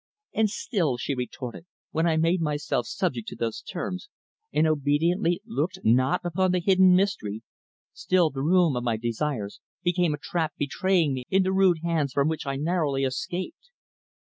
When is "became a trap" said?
9.83-10.53